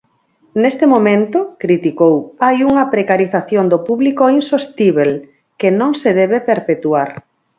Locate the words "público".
3.87-4.23